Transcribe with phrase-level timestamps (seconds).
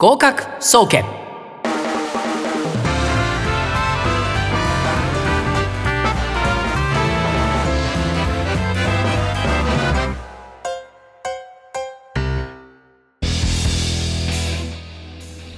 [0.00, 1.04] 合格総研。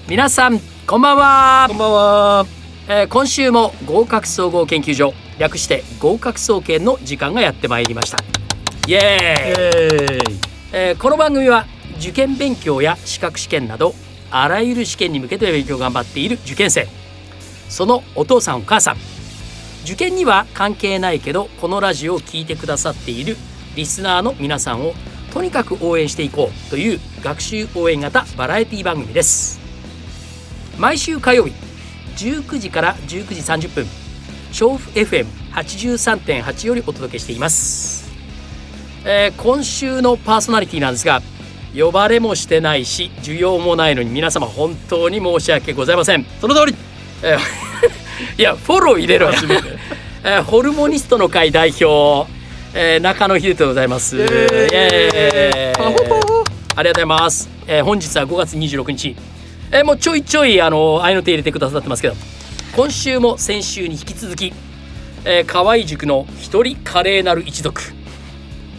[0.08, 1.66] 皆さんこんばんは。
[1.68, 2.46] こんばんは。
[2.88, 8.24] えー今週も合格総合研究所略して合格総研の時間がやってまいりました。
[8.88, 10.38] イエーイ。
[10.72, 11.66] ええーこの番組は
[11.98, 13.92] 受験勉強や資格試験など
[14.30, 16.86] あらゆる試験に向けて勉強を頑張っている受験生。
[17.68, 18.96] そのお父さんお母さん。
[19.84, 23.36] 受験には関係ないけどこのラジオを聞いてくださっている
[23.76, 24.92] リスナーの皆さんを
[25.32, 29.60] とにかく応援していこうという学習応援型バラエティ番組です。
[30.78, 31.52] 毎週火曜日
[32.16, 33.86] 19時から19時30分
[34.52, 38.10] 調布 FM83.8 よりお届けしています。
[39.04, 41.22] えー今週のパーソナリティなんですが
[41.76, 46.26] 呼ばれもしてないし需要もないのに皆様本当に申し訳ございません。
[46.40, 46.74] その通り。
[47.22, 47.38] えー
[48.38, 49.34] いやフォロー入れろよ、
[50.24, 52.30] えーホルモニストの会代表、
[52.74, 54.16] えー中野秀人でございます。
[54.18, 54.30] イエーイ。
[54.34, 55.82] エーイ。
[55.82, 56.44] パフパフ
[56.76, 59.16] ありがとうございます、えー本日は5月26日、
[59.72, 62.14] えーもうちょいちょいあの愛の手入れてくださってますけど。
[62.76, 64.52] 今週も先週に引き続き、
[65.24, 67.80] えー河合塾の一人華麗なる一族。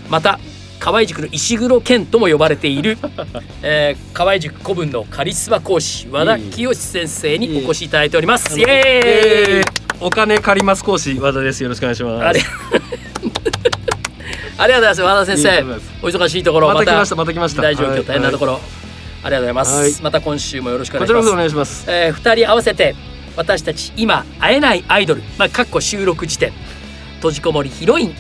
[0.10, 0.40] また
[0.82, 2.98] 河合塾の石黒賢とも呼ばれている、
[3.62, 8.60] えー、河合塾古文のカリスマ講師和田清先生にお越しいただいております。
[8.60, 8.72] イエーイ。
[8.74, 11.62] えーお金借ります講師和田です。
[11.62, 12.26] よろしくお願いします。
[12.26, 12.42] あれ
[14.58, 15.62] ありがとうございます和田先いい生
[16.02, 17.62] お忙しいところまた来ましたまた来ました。
[17.62, 18.60] 大状況はい大変なところ、
[19.24, 19.94] ありがとうございます、はい。
[20.02, 21.36] また今週もよろしくお願いします。
[21.36, 21.86] 願いします。
[21.88, 22.96] えー、2人合わせて
[23.38, 26.52] 私たち今会えないアイドルまあかっこ収録時点
[27.18, 28.16] 閉じこもりヒロイン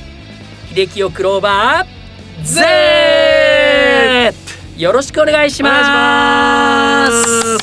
[0.76, 2.01] 秀樹をクローバー
[2.44, 4.34] Z
[4.78, 7.58] よろしくお願いします。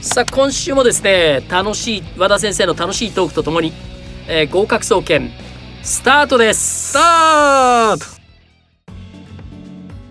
[0.00, 0.10] す。
[0.14, 3.72] さあ今週もですね楽しい和田先生の楽しいトークとともに、
[4.28, 5.30] えー合格総研
[5.82, 6.90] スタートです。
[6.90, 8.04] スタート。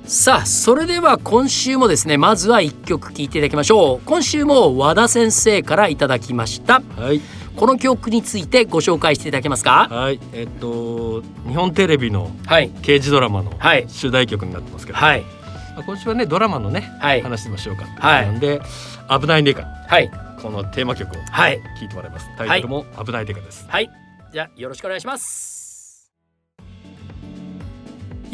[0.06, 4.02] さあそれでは今週もですねまずは一曲聴いていただきましょう。
[4.06, 6.82] 今週も和田先生からいただきました。
[6.98, 7.22] はい
[7.56, 9.88] この曲についてご紹介していただけますか？
[9.90, 12.70] はいえっと日本テレビのはい。
[12.82, 13.86] 刑事ドラマのはい。
[13.88, 15.22] 主題曲になってますけど、はい。
[15.22, 17.22] まあ今週はねドラマのねはい。
[17.22, 17.86] 話しましょうか。
[17.86, 18.26] はい。
[18.26, 18.62] なんで
[19.10, 20.12] 危ないデカはい。
[20.42, 21.60] このテーマ曲をはい。
[21.82, 22.28] 聞いてもらいます。
[22.38, 23.66] タイトルも危ないデカです。
[23.70, 23.90] はい。
[24.34, 25.65] じゃあよろしくお願いします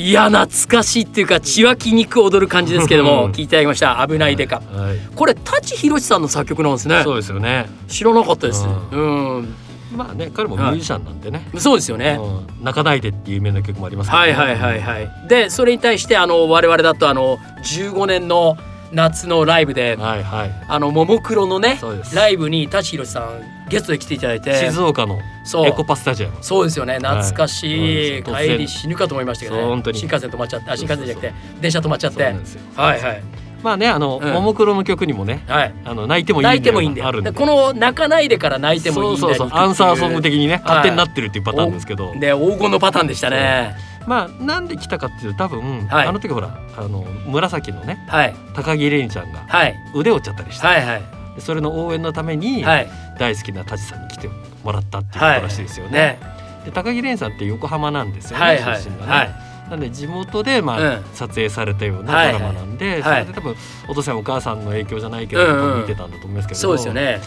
[0.02, 4.06] いや懐かしいっていうか血は筋肉踊る感じですけども聞いていただきました。
[4.08, 4.58] 危ないデカ。
[4.60, 5.16] はい。
[5.16, 7.04] これ舘ひろしさんの作曲なんですね。
[7.04, 7.70] そうですよね。
[7.88, 9.56] 知らなかったですううん。
[9.96, 11.48] まあね彼もミュージシャンなんでね。
[11.58, 12.18] そうですよね。
[12.20, 12.64] うん。
[12.64, 15.28] 泣かないでっていう有名な曲もありますねはいはいはいはい。
[15.28, 18.58] でそれに対してあの我々だとあの15年の
[18.92, 20.66] 夏のライブではいはい。
[20.68, 21.80] あのももクロのね
[22.14, 24.54] ライブに舘ひろしさんゲストで来ていただいて。
[24.54, 25.20] 静岡の
[25.66, 26.38] エコパスタジアム。
[26.42, 26.98] そうですよね。
[26.98, 29.62] 懐かしい、はい帰り死ぬかと思いましたけどね。
[29.62, 30.00] そう本当に。
[30.00, 30.72] 新幹線止まっちゃって。
[30.72, 32.24] あ新幹線じゃなくて電車止まっちゃって。
[32.24, 33.24] はいはい。
[33.64, 34.34] まあねあの、うん。
[34.34, 35.74] ももクロの曲にもねはい。
[35.86, 37.28] あの泣いてもいい泣いてもいいんだあるんで。
[37.28, 39.28] よでこの泣かないでから泣いてもいいんだよ。
[39.28, 39.60] そうそうそう。
[39.60, 43.76] アンサーソング的にね勝手になってるっていうパターンですけど、で黄金のパターンでしたね。
[44.08, 46.08] まあなんで来たかっていうと多分、はい。
[46.08, 48.36] あの時ほらあの紫のねはい。
[48.56, 49.76] 高木玲にちゃんがはい。
[49.94, 52.90] 腕折っちゃったりして、はいはいでそれの応援のためにはい。
[53.20, 54.30] 大好きな舘さんに来て
[54.64, 55.92] もらったっていうことらしいですよね。
[55.92, 56.20] ね
[56.66, 58.82] で高木玲さんって横浜なんですよね、はいはい。
[58.82, 59.12] 出身がね。
[59.12, 59.36] はい。
[59.70, 61.04] なんで地元でまあ、うん。
[61.14, 63.26] 撮影されたようなはいドラマなんで、はい。
[63.26, 63.56] それで多分
[63.88, 66.60] お父さんお母さんの影響じゃないけど、うんうん見てたんだと思いますけど。
[66.60, 67.22] そうですよね。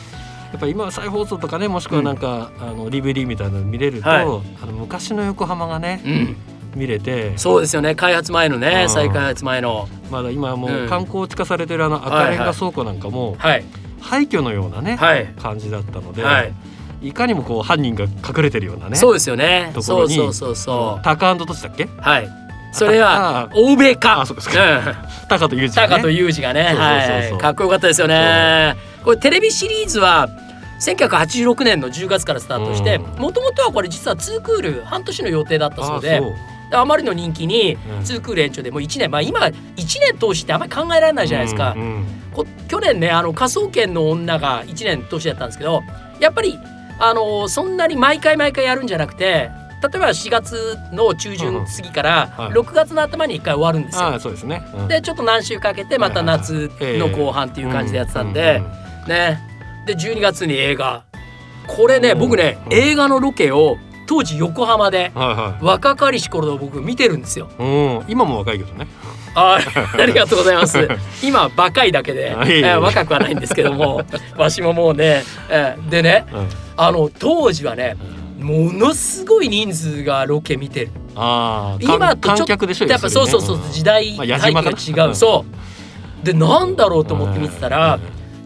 [0.53, 4.23] やっぱ今は再放送とかねもしくはなんか、あの DVD みたいなの見れると、はい。
[4.23, 6.37] あの昔の横浜がね、うん。
[6.75, 7.37] 見れて。
[7.39, 7.95] そうですよね。
[7.95, 8.91] 開発前のねうん。
[8.91, 9.89] 再開発前の。
[10.11, 10.85] まだ今はもうん。
[10.87, 13.65] う観光地化されてるあの赤レンガ倉庫なんかもはい
[14.05, 15.27] 廃墟のようなね、はい。
[15.41, 16.53] 感じだったので、はい。
[17.03, 19.73] い、かにもこう犯人が隠れてるようなねそうですよね。
[19.75, 21.85] ところにそうそうそうそタカトシだっけ？
[21.85, 22.29] うはい。
[22.73, 24.21] それはあ欧米か。
[24.21, 24.55] あそうですか。
[25.29, 25.89] タカとユージがね。
[25.89, 27.39] タカとユージがねはい。
[27.39, 28.77] かっこよかったですよね。
[29.05, 30.29] これテレビシリーズは
[30.81, 33.23] 1986年の10月からスタートしてうん。
[33.23, 36.21] もともとはこれ実は2クール半年の予定だったそうで
[36.81, 37.99] あまりの人気にうん。
[38.01, 41.77] 2クール延長でもう1年まあ今1年通してあんまり考えられないじゃないですか。
[42.69, 45.83] 去年ねあの科捜研の女が1年通しだったんですけど
[46.21, 46.59] やっぱり
[46.99, 49.51] あのそんなに毎回毎回やるんじゃなくて
[49.83, 52.53] 例えば4月の中旬過ぎからはい。
[52.53, 54.07] 6月の頭に1回終わるんですよ。
[54.07, 54.89] あそうですね、うん。
[54.89, 58.63] でちょっと何週かけてまた夏の後半っていう感じでやってたんで
[59.07, 59.41] ね。
[59.87, 61.05] で12月に映画。
[61.67, 62.19] これねうん。
[62.19, 62.73] 僕ねうん。
[62.73, 65.13] 映画のロケを当時横浜で
[65.61, 67.49] 若かりし頃の僕見てるんですよ。
[68.09, 68.87] 今も若いけどね。
[69.35, 69.59] あ
[69.99, 70.89] ありがとうございます。
[71.23, 74.03] 今若いだけで、えー若くはないんですけども、
[74.39, 76.49] わしももうね、えーでね、うん。
[76.77, 77.97] あの当時はね、
[78.39, 80.91] ものすごい人数がロケ見てる。
[81.17, 84.77] ああ今とちょっと観客でしょやっぱそうそうそう時代まあ矢体島かな。
[84.77, 85.15] 系が違う。
[85.15, 85.45] そ
[86.23, 86.27] う。
[86.27, 87.99] でなんだろうと思って見てたら、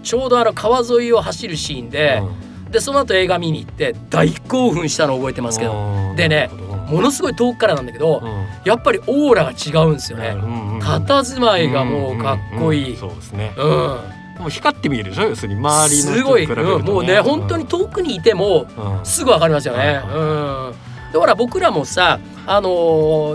[0.02, 2.22] ちょうどあの川沿いを走るシーンで、
[2.70, 6.50] でその後映画見に行って大興奮したのを覚えてますけど、でね
[6.88, 8.22] ものすごい遠くからなんだけど、
[8.64, 10.34] やっぱりオーラが違うんですよね。
[10.80, 12.96] 佇まいがもうかっこいい。
[12.96, 13.52] そうですね。
[13.56, 15.28] うん、もう光って見えるでしょ？
[15.28, 16.84] 要するに周りのすごい、うん。
[16.84, 19.04] もうね本当に遠くにいてもうん。
[19.04, 20.02] すぐわかりますよね。
[20.06, 20.72] ううん。
[21.12, 22.70] でほら僕らもさあの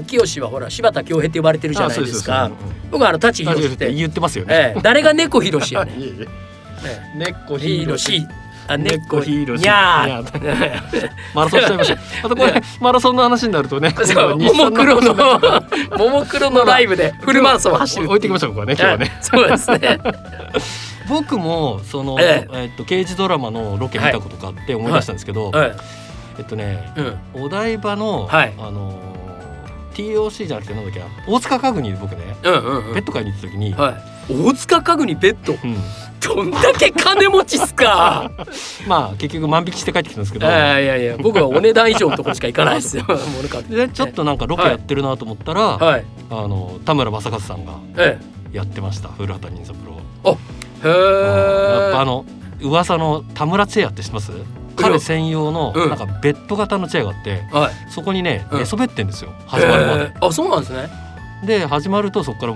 [0.01, 2.51] ー清はほら柴田恭平って呼ばれてるじゃないですか。
[2.91, 4.73] 僕はあの舘ひろしって、言ってますよね。
[4.75, 5.93] ええ、誰が猫ひろしやね
[7.17, 8.25] 猫えひろし。
[8.67, 11.09] あ猫猫ひろしにゃー。
[11.33, 13.93] マラソンしちゃいました あとこれマラソンの話になるとね
[14.37, 19.99] ももクロの話ももクロのライブでフルマラソンを走る置いてきましょうここはね今日はねええそうですね。
[21.09, 25.71] 僕もそのええっと刑事ドラマのロケ見たことがあって思い出したんですけどはい。
[26.39, 27.43] えっとねうん。
[27.43, 29.13] お台場のはいあのー
[29.93, 32.93] TOC じゃなくてなんだっけな大塚家具に僕ねうんうんうん。
[32.93, 33.95] ペット買いに行った時にはい。
[34.47, 35.53] 大塚家具にベッド。
[35.53, 35.77] うん
[36.27, 38.31] どんだけ金持ちっすか。
[38.87, 43.03] まあ結局万引きして帰ってきたんですけどいやいやいや、僕はお値段以上のところしか行かないですよ。
[43.69, 46.05] でちょっとなんかロケやってるなと思ったら、はい。
[46.29, 48.17] あの田村正和さんがえ
[48.51, 49.97] やってました古畑任三郎。
[50.25, 50.87] え。
[50.87, 51.81] へえ。
[51.83, 52.25] やっぱあの
[52.61, 54.31] 噂の田村チェアって知ってます？
[54.75, 57.71] 彼専用のうんなんかベッド型のチェアがあって、はい。
[57.89, 60.01] そこにねうん寝そべってんですよ、始まるまで。
[60.01, 60.89] へえあ、そうなんですね。
[61.45, 62.53] で始まるとそこから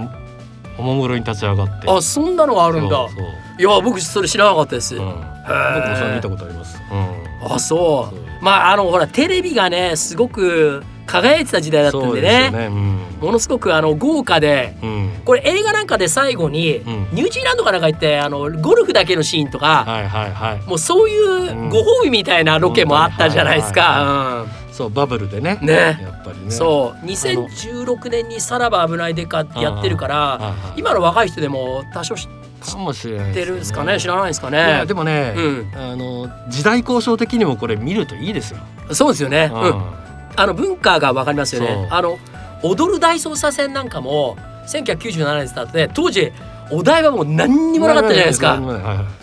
[0.77, 3.61] おもむろに立ち上がってあ、そんなのがあるんだそう。
[3.61, 4.95] いや、僕それ知らなかったです。
[4.95, 6.81] うん、へ僕もそれ見たことあります。
[6.91, 8.43] うんあ、そう。
[8.43, 12.11] まあ、あの、ほら、テレビがね、すごく輝いてた時代だったんでね。
[12.11, 12.97] そうですよね。
[13.21, 14.89] ものすごくあの豪華でうん。
[14.89, 15.11] うん。
[15.25, 20.69] これ映画なんかで最後に、うんニュージーランドかなんか行ってあのゴルフだけのシーンとか、はいはいはい。
[20.69, 24.45] もうそういうご褒美みたいなロケもあったじゃないですか。
[24.77, 25.57] そうバブルでね。
[25.63, 25.97] ね。
[25.99, 26.41] やっぱりう。
[26.43, 26.51] んね。
[26.51, 34.85] そう2016年に「さらば危ないでか」やってるから今の若い人でも多少知ってるんですかね知らないですかね。
[34.85, 35.71] でもね、うん。
[35.75, 38.59] あの時代交渉的にもこれ見るといいですよ。
[38.91, 39.81] そうですよね、ううん、
[40.35, 41.87] あの文化がわかりますよね。
[41.89, 42.19] あの
[42.61, 44.37] 踊る大捜査線なんかも
[44.67, 46.31] 1997年スタートで当時
[46.71, 48.59] お題はもう何にもなかったじゃないですか。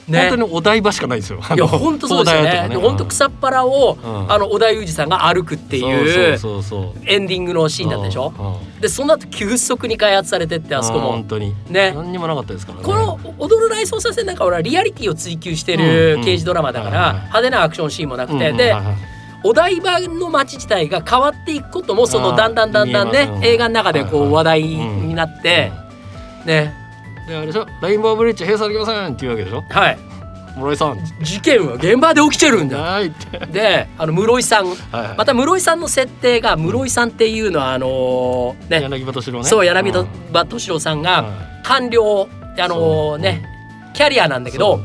[0.09, 0.29] ね。
[0.29, 1.41] 本当にお台場しかないですよ。
[1.55, 2.69] いや本当そうですよね。
[2.71, 4.33] で本当く草っ腹を、うん。
[4.33, 8.33] あの小田裕二さんが歩くっていうそうそうそうエンディングのシーンだったでしょ。
[8.81, 11.13] でその後急速に開発されてってあそこも。
[11.13, 11.25] 本。
[11.25, 11.55] 当に。
[11.69, 11.93] ね。
[11.95, 12.85] 何にもなかったですからね。
[12.85, 18.75] この「踊る大捜査線」なんか俺はリアリティを追求してる刑事ドラマだから派手なアクションシーンもなくて、うんで
[19.47, 25.71] お台場の街自体が変わっていくこともそのだんだんだんだんね映画の中でこう話題になって
[26.47, 26.84] ね
[27.27, 27.67] であれでしょ？
[27.83, 29.13] レインボーブリッジ閉鎖できません。
[29.15, 29.63] っていうわけでしょ？
[29.71, 29.99] はい。
[30.57, 30.99] 室井さん。
[31.23, 32.79] 事件は現場で起きてるんだ。
[32.79, 33.13] はい。
[33.51, 34.67] であの室井さん。
[34.67, 35.17] はいはい。
[35.19, 38.81] また室井さんの設定が室井さんっていうのはあのね。
[38.83, 39.45] 柳葉敏郎ね。
[39.45, 40.07] そう柳うん。
[40.33, 42.29] 葉敏郎さんがは官僚
[42.59, 43.45] あのね
[43.95, 44.81] キャリアなんだけど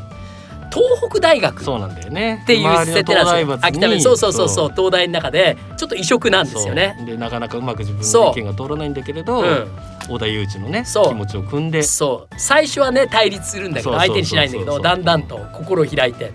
[0.72, 2.44] 東北大学っそうなんだよね。
[2.48, 3.60] ていう設定なんですよ。
[3.62, 4.02] 秋田弁。
[4.02, 4.72] そうそうそうそうう。
[4.76, 6.96] 東大の中でちょっと異色なんですよね。
[6.98, 7.06] そう。
[7.06, 9.68] でなかなかうまく自分の意見が通らないんだけれど、うん
[10.10, 11.84] 小田裕二のね気持ちを組んで。
[11.84, 12.36] そう。
[12.38, 16.32] 最初はね対立するんだけど相手にしないんだけどだんだんと心を開いて。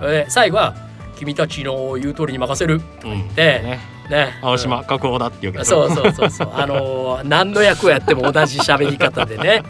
[0.00, 0.74] えー最後は
[1.18, 2.80] 「君たちの言う通りに任せる。
[3.04, 3.80] うん」でね。
[4.08, 4.38] ね。
[4.40, 6.50] 青島確保だっていうわけでしょそうそうそうそう。
[6.54, 9.62] あのー 何の役をやっても同じ喋り方でね。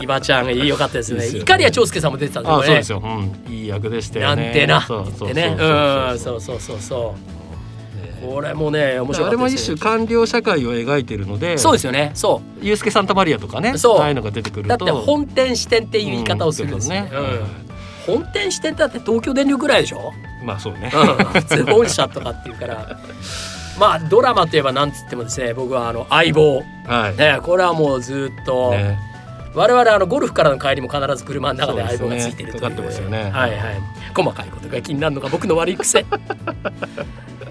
[0.00, 1.26] ギバちゃん良かったですね。
[1.28, 2.54] いかりや長介さんも出てたんでね。
[2.54, 4.78] あそうですよ、うん、いい役でしたよなんねてな。
[4.78, 5.56] ってそうそう言ってね。
[5.58, 6.18] うん。
[6.18, 6.40] そう。
[6.40, 7.43] そうそうそう
[8.24, 12.10] これもね面白あれも一種官僚社会を描いてるのでそうですよね。
[12.14, 13.98] そユースケ・サンタマリアとかねそう。
[14.00, 17.10] ああいうのが出てくるだって本店支店っていう言い方をするんですよね、
[18.06, 20.12] 本店支店だって東京電力ぐらいでしょ、
[20.44, 22.98] まあそうね、うん、普通本社とかっていうから。
[23.78, 26.62] まあドラマといえばなんつってもですね僕はあの相棒。
[26.86, 28.98] はい、ねこれはもうずっと、ね。
[29.54, 32.60] 我々あのゴルフからの帰りも必ず車の中で相棒がついてるという。
[32.60, 33.18] ねかかってますよね。
[33.24, 33.60] はいはい。
[34.14, 36.04] 細かいことが気になるのが僕の悪い癖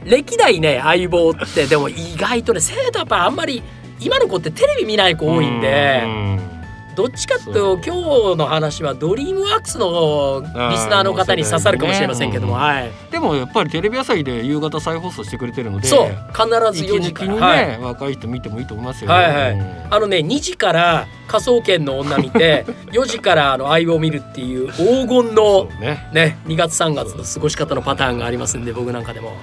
[0.05, 1.65] 歴代ね相棒って。
[1.65, 3.61] でも意外とね生徒やっぱあんまり
[3.99, 6.01] 今の子ってテレビ見ない子多いんで。
[6.05, 6.53] うん
[6.95, 12.91] どっちかっていうと今日の話はドリームワークスのリスナーの方に刺さるかもしれませんけども、あはい。
[13.11, 15.87] でもやっぱりテレビ朝日で夕方再放送してくれてるので。
[15.87, 16.09] そう。
[16.31, 16.47] 必
[16.85, 17.79] ず4息抜きにね、時から、はい。
[17.79, 19.51] 若い人見てもいいと思いますよ、はいはい。
[19.53, 19.93] うん。
[19.93, 26.09] あのね2時から科捜研の女見て 4時からあの相棒見るっていう黄金のね。
[26.13, 29.33] ね2月3月の過ごし方のパターンがありますんで僕なんかでも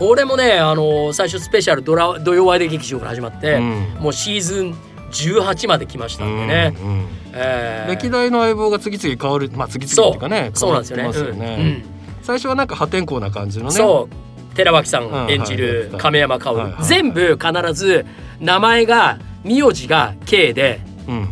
[0.00, 3.96] これもねあの最初スペシャルドラ土曜ワイド劇場から始まって、うん。
[4.00, 4.74] もうシーズン
[5.10, 7.90] 18まで来ましたんでね、うんうんえー。
[7.90, 10.72] 歴代の相棒が次々変わるまあ次々っていうかねそう。
[10.72, 11.02] なんですよね。
[11.02, 11.84] 変わってますよね
[12.22, 13.76] 最初はなんか破天荒な感じのうんね。
[13.76, 14.56] そう。
[14.56, 15.30] 寺脇さんうん。
[15.30, 18.06] 演じるはい亀山薫、はいはい全部必ず
[18.40, 20.80] 名前が名字が K で。
[21.08, 21.28] うん。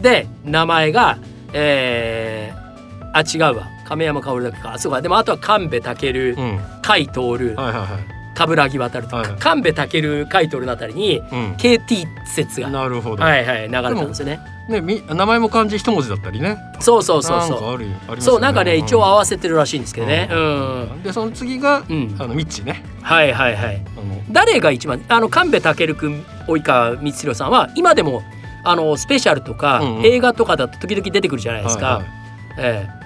[0.00, 1.18] で名前が
[1.52, 4.74] えー、あ違うわ亀山薫だけか。
[4.74, 5.02] あそうか。
[5.02, 6.58] でもあとは神戸尊、うん。
[6.58, 8.22] 甲斐徹はいはいはい。
[8.34, 9.88] 冠城渡るとはいか神戸尊
[10.26, 11.52] 甲斐徹のあたりにうん。
[11.54, 14.40] KT 説がなるほど、はいはい流れたんですよね。
[14.68, 16.56] ねみ名前も漢字一文字だったりね。
[16.80, 17.86] そうそうそうなんかそうね。
[18.20, 20.28] そうなんかね一応合わわせてるらしいんですけどね。
[20.30, 22.16] うん、でその次が、うん。
[22.18, 22.84] あのミッチーね。
[23.02, 23.82] はいはいはい。
[24.30, 28.22] 誰が一番あの神戸尊君及川光弘さんは今でも
[28.64, 30.06] あのスペシャルとか、うんうん。
[30.06, 32.06] 映画とかだと時々出てくるじゃないですか、はいはい。
[32.58, 33.01] え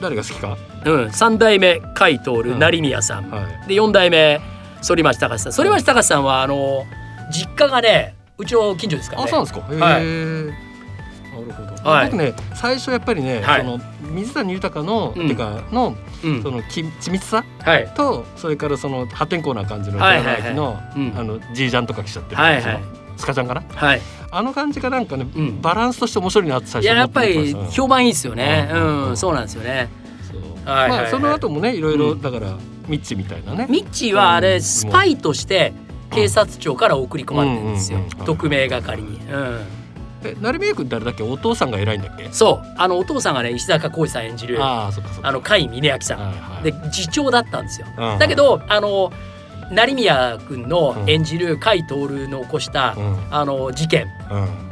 [0.00, 4.40] 誰が好きか、えうん、3代目甲斐徹うん成宮さん、はい、で4代目
[4.82, 5.64] 反町隆史さん。
[5.64, 6.84] 反町隆史さんはあの
[7.30, 9.28] 実家がねうちの近所ですからね。
[9.28, 9.84] あそうなんですか？
[9.84, 10.04] はい。
[11.30, 12.10] なるほど、はい。
[12.10, 13.60] 僕ね最初やっぱりね、はい。
[13.60, 15.28] その水谷豊の、うん。
[15.28, 16.42] てかのうん。
[16.42, 17.44] そのき緻密さ？
[17.60, 17.92] はい。
[17.94, 20.42] とそれからその破天荒な感じのはいはいはい。
[20.42, 21.18] 寺脇の、うん。
[21.18, 22.62] あのじいちゃんとか来ちゃってる、はいはい。
[22.62, 22.78] その
[23.20, 23.62] スカちゃんかな？
[23.68, 24.00] はい。
[24.32, 25.60] あの感じがなんかね、うん。
[25.60, 28.68] バランスとして面白いなって最初思ってやっぱり評判いいですよね。
[28.72, 28.78] うう
[29.10, 29.12] ん。
[29.12, 29.88] ん、そうなんですよね。
[30.64, 32.20] はいその後もねいろいろうん。
[32.20, 32.56] だから
[32.88, 33.66] ミッチみたいなね。
[33.70, 34.42] ミッチーはあうん。
[34.42, 35.72] れスパイとして
[36.10, 37.98] 警察庁から送り込まれてるんですよ。
[37.98, 39.60] うんうんうん特命係に、うん、
[40.24, 41.22] え成宮君誰だっけ？
[41.22, 42.28] お父さんが偉いんだっけ？
[42.32, 42.74] そう。
[42.76, 44.90] あのお父さんがね石坂浩二さん演じるあ
[45.24, 46.64] の甲斐峯明さん、はいはい。
[46.64, 48.18] で次長だったんですよ、うん。
[48.18, 49.12] だけどあの
[49.70, 51.10] 成宮君のうん。
[51.10, 53.16] 演じる甲斐徹の起こした、うん。
[53.30, 54.06] あの事件。
[54.30, 54.70] うん。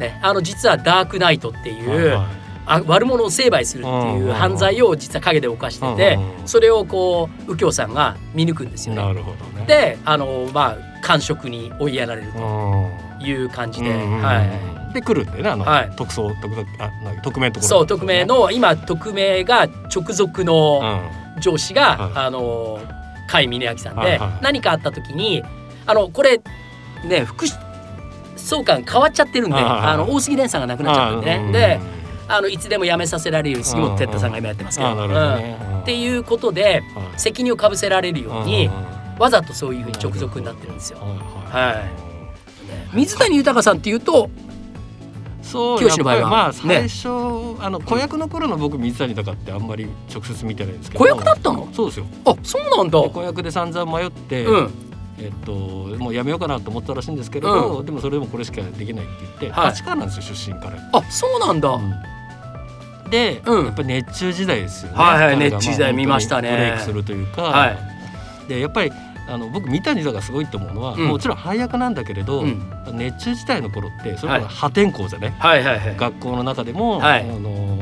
[0.00, 9.02] ねあの実はダークナイトっていう、はいはいあ悪者を成敗するっていううん犯罪を実は陰で犯しててうんそれをこう右京さんが見抜くんですよね。
[9.02, 9.66] なるほどね。
[9.66, 14.44] であのまあ官職に追いやられるという感じで、は
[14.88, 15.92] い、いで来るんでねあの、はい。
[15.96, 17.68] 特捜特捜あ匿名のところ。
[17.68, 21.02] そう匿名の今匿名が直属の
[21.36, 22.12] う上司が、はい。
[22.26, 22.78] あの
[23.30, 24.42] 甲斐峯明さんで、はいはい。
[24.42, 25.42] 何かあった時に
[25.86, 26.40] あのこれ
[27.04, 27.46] ね副
[28.36, 29.80] 総監変わっちゃってるんで、はいはいはい。
[29.88, 31.80] あの大杉蓮さんが亡くんなっちゃったんでね、うんで
[32.28, 35.80] あのいつでも辞めさせられるように杉本哲太さんが今やってますけど、どね、うん。
[35.80, 36.80] っていうことで
[37.16, 38.70] 責任をかぶせられるように、
[39.18, 41.00] わざとそういうふうに直属になってるんですよ。
[41.00, 42.10] はいはい
[42.92, 44.30] 水谷豊さんっていうと
[45.42, 46.28] そう清の場合は。
[46.28, 46.88] まあね。
[46.88, 47.08] 最初、
[47.60, 51.04] あの子役の頃の僕水谷豊ってあんまり直接見てないんですけど。
[51.04, 51.68] 子役だったの？
[51.72, 52.06] そうですよ。
[52.26, 53.00] あそうなんだ。
[53.02, 54.70] で子役で散々迷って、うん。
[55.18, 59.70] えっともうやめようかなと思ったらしいんですけれど、でもそれでもこれしかできないって言って、はい。
[59.70, 60.78] 立川なんですよ出身から。
[60.92, 61.78] あそうなんだ。
[63.10, 63.66] で、うん。
[63.66, 64.98] やっぱり熱中時代ですよね。
[64.98, 66.50] はいはい熱中時代見ましたね。
[66.50, 67.78] ブレイクするというか、はい。
[68.48, 68.92] でやっぱり
[69.30, 71.06] あの僕三谷豊がすごいと思うのは、うん。
[71.06, 72.62] もちろん配役なんだけれど、うん。
[72.92, 74.42] 熱中時代の頃ってそれはい。
[74.42, 75.96] こそ破天荒じゃね、はいはいはい。
[75.96, 77.22] 学校の中でも、はい。
[77.22, 77.78] あの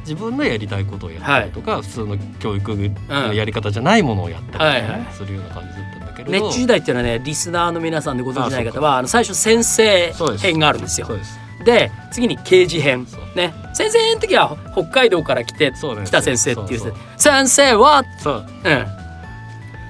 [0.00, 2.74] 自分のやりたいことをやったりとか、普通の教育
[3.08, 6.46] のやり方じゃないものをやったりとかするような感じだったんだけれど。
[6.46, 11.08] 熱中時代っていうのはねリスナーの皆さんでご存じない方はあの最初先生編があるんですよ。
[11.64, 13.06] で次に刑事編。
[13.36, 13.54] ね。
[13.74, 16.92] 先生編の時は北海道から来てね来た先生っていう。
[17.16, 18.02] 先生は？
[18.18, 18.46] そう。
[18.64, 18.99] うん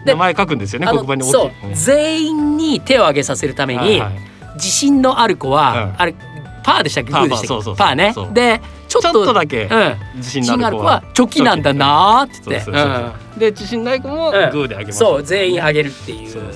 [0.04, 1.69] 名前書くんですよねあ黒板にのそう大きい。
[1.69, 1.73] う。
[1.73, 1.75] ん。
[1.75, 4.12] 全員に手を挙げさせるためにはいはい。
[4.54, 6.02] 自信のある子はうん。
[6.02, 6.14] あれ
[6.62, 7.11] パーでしたっけ？
[7.11, 8.14] グパーね。
[8.33, 9.97] でちょっとだけうん。
[10.16, 14.99] 自信のある子はチョキなんだなーってで自信ない子もグうんーであげます。
[14.99, 15.23] そう。
[15.23, 16.52] 全員あげるっていう。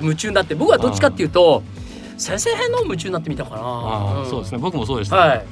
[0.00, 0.54] 夢中になって。
[0.54, 1.62] 僕はどっちかっていうと
[2.18, 4.24] 先生編の夢中になってみたかな。
[4.28, 4.58] そうですね。
[4.58, 5.44] 僕もそうでした、はい。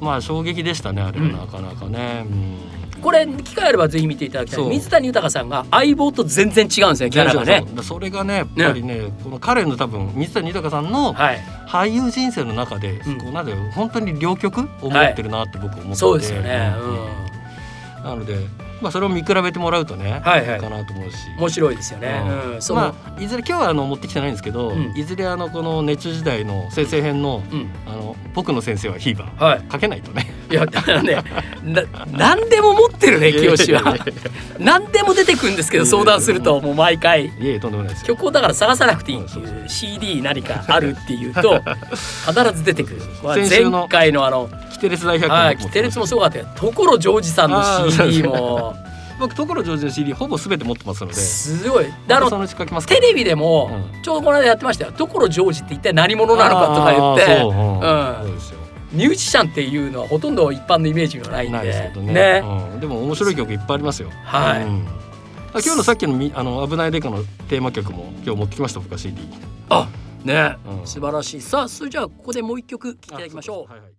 [0.00, 2.58] まあ衝撃でしたねあれはうんなかなかね、うん
[3.00, 4.64] これ機会あればぜひ見ていただきたい。
[4.64, 7.64] 水谷豊さんが相棒と全然違うんですよキャラがね。
[7.82, 11.38] それがねやっぱりねこの彼の多分水谷豊さんのはい。
[11.66, 13.18] 俳優人生の中で、うん。
[13.18, 16.72] こうなんだよ本当に両極を持ってるなって僕思ってて、そうですよね。
[16.78, 16.90] うん。
[16.90, 18.04] うん。
[18.04, 18.38] なので、
[18.80, 20.58] まあ、それを見比べてもらうとね、はいはい。
[20.58, 21.16] いかなと思うし。
[21.38, 22.22] 面白いですよね。
[22.24, 22.54] うん。
[22.54, 24.92] うんそのまあ、いずれ今日はあの持ってきてないんですけど、うん。
[24.96, 27.70] いずれあのこの熱中時代の先生編のうん。
[27.86, 29.44] あの僕の先生はヒーバー。
[29.44, 29.60] はい。
[29.62, 30.32] かけないとね。
[30.50, 31.16] いやだからね
[31.64, 33.96] な何でも持ってるね清は。
[34.58, 37.26] 何でも出てくるんですけど相談するともう毎回。
[37.26, 38.02] いえいえとんでもないです。
[38.02, 38.14] よ。
[38.14, 39.18] 曲をだから探さなくていい。
[39.18, 39.44] っていそう。
[39.68, 41.62] CD 何かあるっていうと
[42.28, 43.02] 必ず出てくる。
[43.22, 46.46] 前回のあのキテレツ大百科はいキテレツもすごかったよ。
[46.56, 48.74] 所ジョージさんの CD も。
[49.18, 51.14] 僕所ジョージの CD ほぼすべて持ってますので。
[51.14, 51.86] すごい。
[52.06, 53.00] であのまたそのうち書きますから。
[53.00, 57.42] テレビでもうちょうどこの間やってましたよ所ジョージって一体何者なのかとか言って。
[57.42, 58.96] う。
[58.96, 61.72] ミュージシャンっていうのはほとんど一般のイメージがないんで。
[61.72, 62.12] すけでどね。
[62.12, 62.42] ね。
[62.74, 64.10] うん、でも面白い曲いっぱいありますよ。
[64.24, 64.62] はい。
[64.62, 64.86] うん。
[65.54, 69.16] あ今日のさっきのみあの危ないデカのテーマ曲も今日持ってきました僕は CD。
[69.70, 69.88] あ
[70.24, 71.40] ね、うん、素晴らしい。
[71.40, 73.90] さあそれじゃあここでもう一曲聴いていただきましょう、はいはい、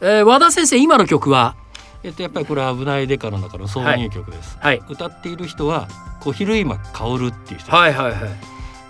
[0.00, 1.56] えー、和田先生今の曲は？
[2.02, 5.88] えっとやっぱりこれ危ないデカの中の挿入曲です、はい、歌っている人は
[6.20, 7.70] 小比類巻薫っていう人。
[7.70, 8.20] はいはいはい。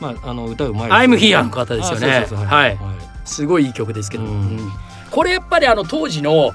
[0.01, 2.27] まああの歌うまいアイムヒアの方ですよね。
[2.31, 2.79] はい、
[3.25, 4.71] すごいいい曲ですけど、うん、
[5.11, 6.53] これやっぱりあの当時の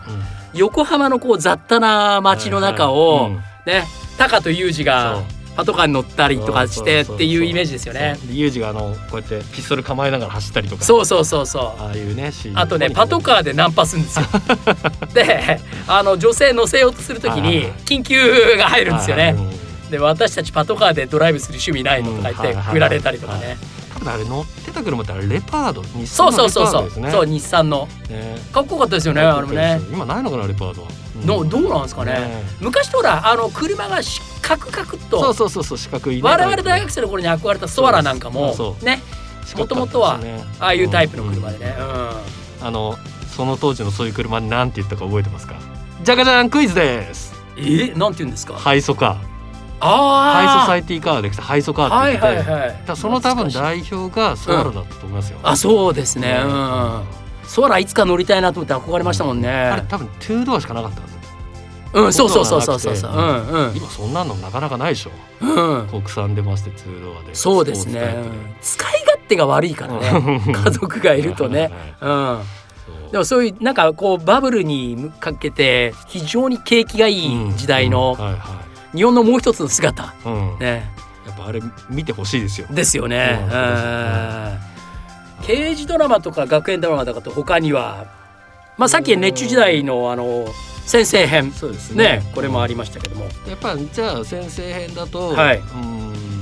[0.54, 3.32] 横浜のこう雑多な街の中を、
[3.66, 3.86] ね
[4.18, 5.24] 高と裕二が
[5.56, 8.18] パトカーに乗ったりとかしてっていうイメージですよね。
[8.30, 10.84] ユージがあのこうやってピストル構えながら走ったりとか。
[10.84, 11.82] そうそうそうそう。
[11.82, 14.26] ああいうねあとねパトカーでナンパするんですよ。
[15.14, 19.36] で、あの女性乗せようとするときに緊急が入るんですよね。
[19.92, 23.58] で私たちパトカーでドライブする趣味ないのとか言って振られたりとかね。
[24.04, 26.58] 多分あれ乗ってた車ってあれレパード日産のレパードですね。
[26.58, 27.12] そうそうそうそう。
[27.12, 27.88] そう日産の。
[28.10, 29.80] ね、かっこよかったですよねあれもね。
[29.92, 30.90] 今ないのかなレパードは。
[31.26, 32.44] のどうなんですかね。
[32.60, 35.20] 昔とほらあの車がしカクカクと。
[35.20, 39.02] そうそうそうそう四角い、ね、我々大学生の頃に憧れたソアラなんかもね。
[39.56, 40.20] もともとは
[40.60, 42.96] ああいうタイプの車でね、あの
[43.36, 45.56] その当時のそういう車なんて言ったか覚えてますか？
[46.02, 47.34] じゃがじゃんクイズです。
[47.58, 47.94] え？
[47.94, 48.54] なんて言うんですか？
[48.56, 49.18] ハイソカ
[49.84, 52.12] ハイソサイティカーでハイソカーって。
[52.12, 52.70] 言って、はいはい。
[52.70, 56.42] はい、その多分代表がソアラだったと思いますよ、うん、あそうですね。
[56.44, 57.04] うん。
[57.46, 61.14] ソアラいつか乗りたいなと思って憧れましたもんね、あれ多分トゥードアしかなかったんです
[61.94, 62.96] うん、そうそうそうそうそう。
[62.96, 65.12] そう、うんうん、今そんなのなかなかないでしょ、
[65.42, 67.36] うん、国産出ましてツードアで。
[67.36, 68.16] そうですね。
[68.62, 70.42] 使い勝手が悪いからね。
[70.52, 71.72] 家族がいるとね、
[72.02, 72.42] うん。
[73.12, 78.18] でもそういうなんかこうバブルにかけて非常に景気がいい時代の
[78.96, 80.90] 日本のもう一つの姿、うん、ね。
[81.26, 82.68] やっぱあれ見てほしいですよ。
[82.70, 83.46] ですよね、う
[85.44, 88.08] ん、刑事ドラマとか学園ドラマとかと他には
[88.78, 90.46] まあさっき熱中時代のあの
[90.86, 91.52] 先生編。
[91.54, 93.26] そうですね、ね、これもありましたけども。
[93.48, 96.33] やっぱじゃあ先生編だと、はい、うん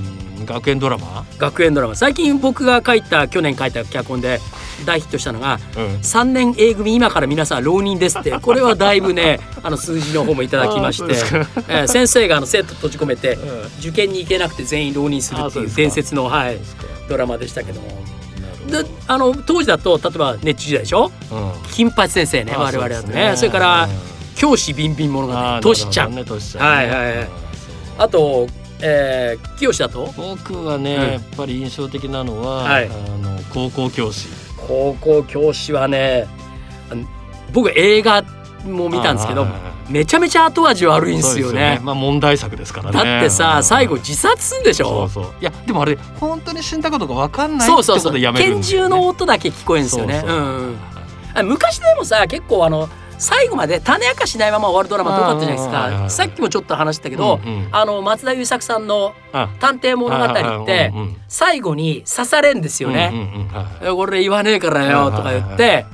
[0.46, 1.26] 学園ドラマ？
[1.38, 1.96] 学園ドラマ。
[1.96, 4.40] 最近僕が書いた去年書いた脚本で
[4.86, 8.32] 大ヒットしたのが「うん、3年 A 組今から皆さん浪人です」って。
[8.42, 11.14] これはだいぶねあの数字の方もいただきまして、
[11.68, 16.58] えー、先生があの生徒閉じ込めて、うん、受験に行けなくて全員浪人するっていう伝説の、はい、
[17.08, 18.04] ドラマでしたけども。
[18.68, 23.34] であの当時だと例えば熱中時代でしょ、うん、金八先生ね我々だとね。
[23.36, 23.90] それから、
[24.36, 27.30] 教師ビンビン物語トシちゃん、ね、はいはいはい。
[27.98, 28.48] あと
[28.82, 30.12] えー、清だと？
[30.18, 34.28] 僕はね、うん、やっぱり印象的なのは、はい、あの高校教師。
[34.68, 36.28] 高校教師はね
[37.52, 38.24] 僕映画
[38.66, 39.48] も見たんですけど
[39.90, 43.04] めちゃめちゃ後味悪いんですよね、ね、まあ問題作ですからね。
[43.04, 45.10] だってさ最後自殺すんでしょ？
[45.10, 45.34] そうそう。
[45.42, 48.64] いやでもあれ本当に死んだことが分かんないってことでやめるんで。
[48.64, 50.24] すよ、ね、拳銃の音だけ聞こえるんですよね。
[51.44, 52.88] 昔でもさ結構あの
[53.22, 56.10] 最後まで種明かしないまま終わるドラマって多かったじゃないですか。
[56.10, 59.14] さっきもちょっと話したけど、うんうん、あの松田優作さんの
[59.62, 60.92] 「探偵物語」って
[61.28, 63.48] 最後に刺されんですよね。
[63.96, 65.86] これ言わねえからよとか言って。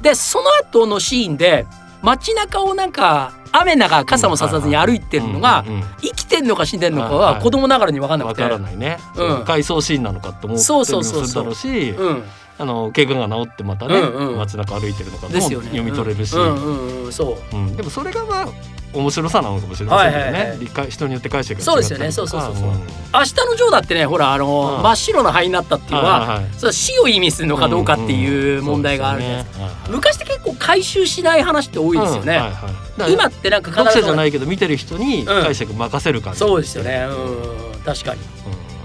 [0.00, 1.66] でその後のシーンで
[2.00, 5.64] 街中をなんか雨の中傘もささずに歩いてるのが
[6.00, 8.42] 生きてんのか死んでんのかは子供ながらに分かんなくて。
[8.42, 8.98] 分からないね。
[9.16, 11.90] うん、回想シーンなのかって思ってるのするだろうし。
[11.90, 12.24] うん。
[12.58, 18.48] あの怪我が治ってまたね、うんうん、街中歩いてるのかも読み取れるし、うんうん、そう、うん、でもそれがまあ
[18.92, 22.12] 面白さなのかもしれませんけどね、はいはい理解人によって解釈がそうですよね。
[22.12, 37.06] そうそうそうそう、うん、明日のジョーだってねほらあの、うん、真っ白な灰になったっていうのは、はいはい、それ死を意味するのかどうかっていう問題があるじゃないですか、うんうんすね、昔って結構回収しない話って多いですよね、はいはい、今ってなんか読者じゃないけど見てる人に解釈任せる感じ、そうですよね。
[37.08, 37.80] うん。
[37.82, 38.20] 確かに、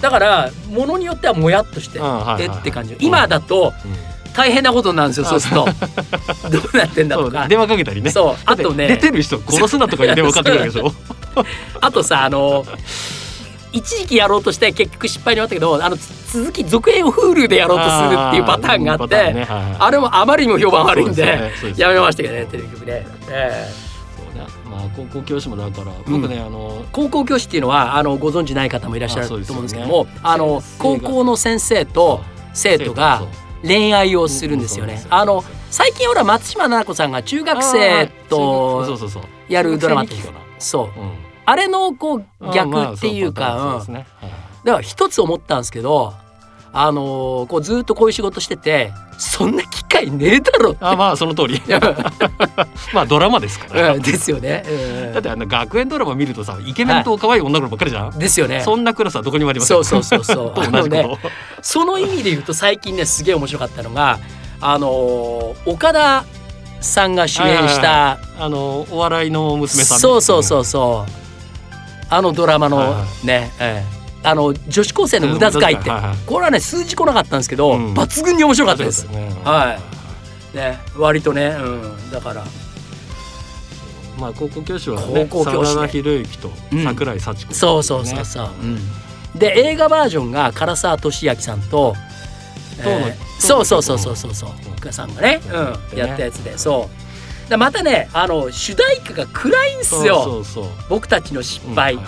[0.02, 2.00] だからものによってはもやっとして、
[2.40, 2.96] えって感じ。
[3.00, 3.74] 今だと、
[4.36, 5.66] 大変なことなんですよそうすると。
[6.50, 7.48] どうなってんだとか。
[7.48, 8.10] 電話かけたりね。
[8.10, 8.36] そう。
[8.46, 8.88] あとね。
[8.88, 10.94] 出てる人殺すなとか電話かけてるでしょ。
[11.82, 12.66] あとさあの
[13.74, 15.98] 一時期やろうとして結局失敗に終わったけどあの
[16.32, 19.46] 続き続編を Hulu でやろうとするっていうパターンがあって、ね。
[19.48, 23.06] はいはい、あれもあまりにも評判悪いんで、ね、やめましたけどねテレビ局で。
[23.30, 23.86] えー
[24.70, 32.22] まあ、高校教師もだから僕ね、うん、あの高校教師っていうのはあのご存知ない方もいらっしゃると思うんですけどもあ、ね、の高校の先生と
[32.54, 33.22] 生徒が
[33.66, 35.04] 恋愛をするんですよね。
[35.10, 38.86] あの最近ほら松島菜々子さんが中学生と
[39.50, 40.16] やるドラマって
[40.60, 40.90] そう、
[41.46, 43.84] あれのこう逆っていうか、
[44.64, 46.14] だから一つ思ったんですけど
[46.72, 51.62] あのー、こうずっとこういう仕事しててそんな機会ねえだろあまあその通り。
[52.94, 58.62] まあドラマですから、うん、ですよね、うん、だってあの学園ドラマ見るとさイケメンと可愛い女の子ばっかりじゃん、はい、ですよね。
[58.62, 59.84] そんなクラスはどこにもありません。
[59.84, 60.72] そうそうそうそう。
[60.72, 61.08] 同じね、
[61.62, 64.20] その意味で言うと最近ねすげえ面白かったのが
[64.62, 66.26] あのー、岡田
[66.82, 71.12] さんが主演した、あのお笑いの娘さん、そうそうそうそう。
[72.10, 72.78] あのドラマの
[73.24, 75.92] ね、はいはい、ええあの女子高生の無駄遣いって、
[76.26, 79.08] これはね数字来なかったんですけど、抜群に面白かったです。
[79.08, 79.80] は
[80.54, 80.56] い。
[80.56, 81.68] ね割とね、う
[82.08, 82.44] ん、だから。
[84.18, 86.50] まあ高校教師は、ね、高校教師、ね、博之と
[86.86, 88.80] 桜井幸子、そうそうそうそう、うん、
[89.38, 91.94] で映画バージョンが唐沢寿明さんと、
[92.80, 94.34] えー、そうそうそうそうそう。
[94.34, 94.50] そう
[94.88, 95.42] おさんがね、
[95.92, 96.90] うん、やったやつでそ
[97.48, 97.50] う。
[97.50, 100.44] でまたねあの主題歌が暗いんすよ。
[100.90, 102.02] 僕たちの失敗、うん、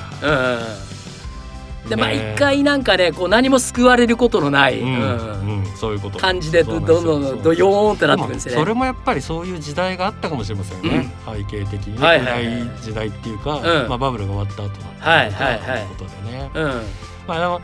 [1.90, 6.18] で毎回なんかねこう何も救われることのない、うんそういうこと。
[6.18, 7.68] 感じでどんどんどよ。
[7.70, 16.82] ーんってなってくるんですよねそれもやっぱりそういう時代があったかもしれませんね、背景的に暗い時代っていうか、まあ、バブルが終わった後はいはいはいことでね、うん。
[17.28, 17.62] まあ、あの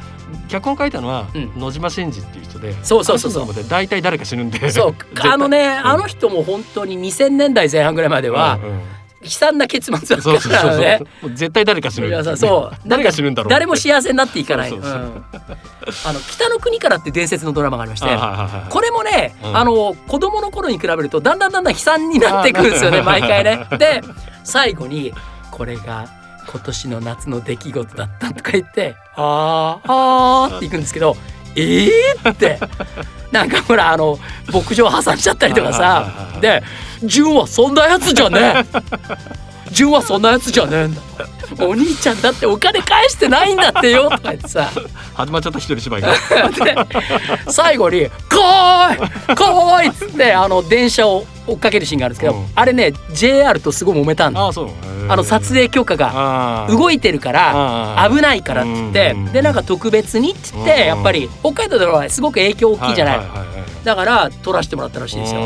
[0.48, 3.68] 脚本書いたのは、野島真司っていう人でそうそうそうそう。
[3.70, 4.70] 大体誰か死ぬんで。
[4.70, 4.96] そう。
[5.20, 8.60] あのね、あの人も本当に2000年代前半ぐらいまでは、
[9.24, 11.02] 悲惨な結末だったからね。
[11.34, 12.78] 絶対誰か死ぬ、ね、そう。
[12.88, 14.74] 誰が死ぬんだろう誰も幸せになっていかない。
[14.74, 18.08] あの北の国からって伝説のドラマがありまして
[18.70, 23.68] これもね、うん、あの子供の頃に比べるとだんだんだんだん悲惨になってくるんですよね毎回ね。
[23.78, 24.02] で
[24.44, 25.14] 最後に
[25.52, 26.08] これが
[26.50, 31.16] 今年の夏の出来事だったとか言って「あーあー」っていくんですけど
[31.56, 32.60] 「ええー?」って
[33.34, 34.20] なんかほらあの
[34.54, 36.08] 牧場挟んじゃったりとかさ。
[36.40, 36.64] で
[37.04, 39.43] 「純はそんなやつじゃねえ
[39.74, 41.02] 純はそんなやつじゃねえんだ」
[41.60, 44.72] お兄ちゃんだってお金返してないんだってよ」とか言ってさ。
[45.14, 46.10] 始まっちゃった一人芝居が。
[46.66, 46.76] で
[47.50, 48.36] 最後に「来
[49.32, 54.42] い来い!」っつってあの電車を追っかけるシーンがあるんですけど、うん、あれね JR とすごい揉めたんだ
[55.10, 63.20] あの撮影許可が動いてるから危ないからっつってでなんか特別にっつってやっぱり北海道ではすごく影響大きいじゃない。
[63.84, 65.42] だから撮らせてもらったらしいですよ。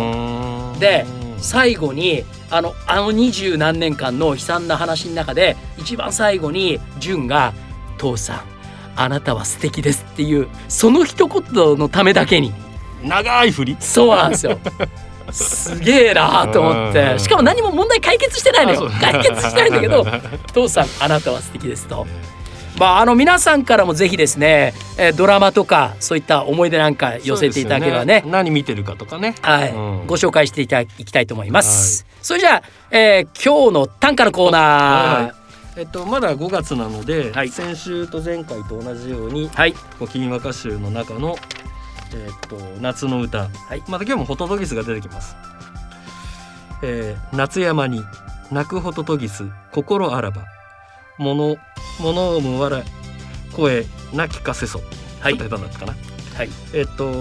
[0.79, 1.05] で
[1.37, 7.53] 最後にあのあの二十何年間の悲惨な話の中で一番最後に潤が
[7.97, 8.41] 「父さん
[8.95, 12.53] あなたは素敵です」っていうその一言のためだけに。
[13.03, 13.77] 長い振り。
[13.79, 14.57] そうなんですよ。
[15.31, 17.19] すげえなと思って。
[17.19, 18.89] しかも何も問題解決してないのよ。
[18.99, 20.05] 解決してないんだけど
[20.53, 22.07] 「父さんあなたは素敵です」と。
[22.77, 32.03] まあ、あの皆さんからもぜひですね、えー、ドラマとかそういった思い出なんか寄せていただければね、ね、何見てるかとかね、はい、うん、ご紹介していただきたいと思います。
[32.03, 35.33] はい、それじゃあ、えー、今日の短歌のコーナー、はい
[35.77, 39.75] えっと、まだ5月なので、はい、先週と前回と同じように「はい、
[40.11, 41.35] 金和歌集」の中の、
[42.13, 45.35] えっと「夏の歌」はい、また今日もホトトギスが出てきます。
[46.83, 48.03] えー、夏山に
[48.51, 50.56] 泣くホトトギス心あらば
[51.17, 51.57] もの
[51.99, 52.83] ものをむわら
[53.53, 54.81] 声なきかせそ。
[55.19, 55.37] はい。
[55.37, 55.95] 下手だったかな。
[56.35, 56.49] はい。
[56.73, 57.11] えっと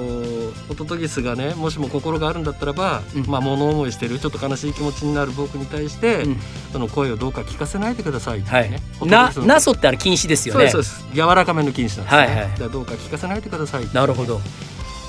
[0.69, 6.37] ホトトギスがねもしも心があるんだったらば、うん、まあ物思いしてるちょっと悲しい気持ちになる僕に対して、うん、
[6.71, 10.69] その声をどうか聞かせないでくださいってね、はい、ななそってあれ禁止ですよね。
[10.69, 14.41] そうです柔らかめの禁止なんですね、はいはい、どうか聞かせないでくださいなるほど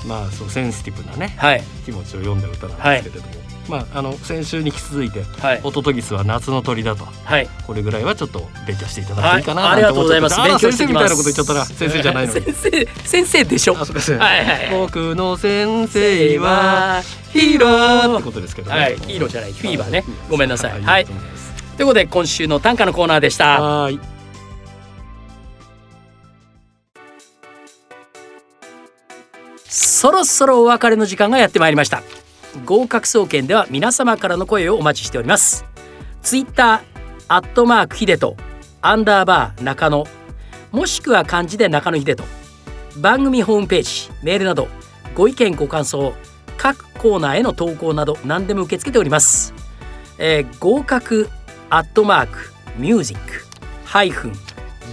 [0.06, 13.76] まあそうセンシティブなね、はい、気持ちを読んだ歌なんですけれども、まあ、あの先週に引き続いて、はい、ホトトギスは夏の鳥だと、はい、これぐらいはちょっと勉強していただいていいかな、はい、ありがとうございます勉強してみたいなこと言っちゃったら先生じゃないの 先生先生でしょ。
[13.78, 17.02] あそうではいはい、僕の先生は
[17.32, 19.52] ヒーローってことですけどね、はい、ヒーローじゃない。
[19.52, 20.04] フィーバーね。
[20.30, 20.82] ごめんなさい。
[20.82, 21.04] はい。
[21.04, 23.60] ということで今週の短歌のコーナーでした。
[23.60, 24.00] はい。
[29.68, 32.02] そろそろお別れの時間がやってまいりました
[32.64, 35.64] 合格総研では皆様からの声をお待ちしております。
[36.22, 38.36] ツイッターアットマークヒデト
[38.80, 40.06] アンダーバー中野。
[40.72, 42.24] もしくは漢字で中野秀人
[43.00, 44.68] 番組ホームページメールなど
[45.14, 46.14] ご意見ご感想
[46.56, 49.54] 各コーナーへの投稿など何でも受け付けております、
[50.18, 51.30] えー、合格
[51.70, 52.38] アットマーク
[52.76, 53.44] ミュージック
[53.84, 54.32] ハイフン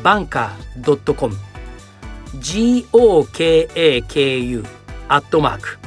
[0.06, 1.36] バンカードットコム。
[2.36, 4.64] GOKAKU
[5.08, 5.80] アットマーク。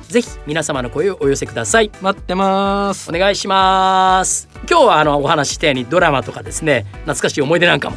[0.09, 1.93] ぜひ皆様の声をお寄せください。
[2.01, 3.09] 待ってます。
[3.11, 4.49] お願いします。
[4.69, 7.97] 今日はあのお話ししたようにドラマとかですね懐かしい思い出なんかも、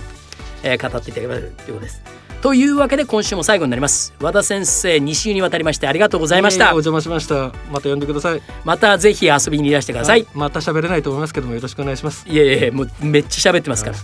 [0.61, 4.13] えー、語っていただければということですというわけで今週も最後になります。
[4.21, 7.51] 和田先生2週にわたりましてありがとうございました、お邪魔しました。
[7.71, 8.41] また呼んでください。
[8.63, 12.27] またぜひ遊びにいらしてください、また喋れないと思いますけどもよろしくお願いします。
[12.27, 13.97] いやいやもうめっちゃ喋ってますから。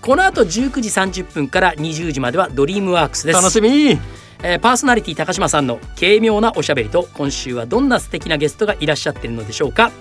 [0.00, 0.48] この後19
[0.80, 0.88] 時
[1.22, 3.36] 30分から20時まではドリームワークスです。
[3.40, 3.98] 楽しみ。
[4.44, 9.92] えー、パーソナリティ高島さんの軽妙なおしゃべりと今週はどんな素敵なゲストがいらっしゃっているのでしょうか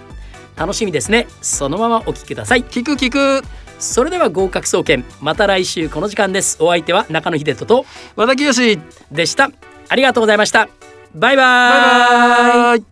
[0.56, 1.28] 楽しみですね。
[1.42, 2.64] そのままお聞きください。
[2.64, 3.46] 聞く聞く。
[3.80, 6.58] それでは合格総研また来週この時間です。
[6.60, 7.86] お相手は中野秀人と
[8.16, 8.80] 和田清。
[9.12, 9.50] でした。
[9.90, 10.70] ありがとうございました。
[11.16, 12.76] バイバイ。
[12.76, 12.91] バイバイ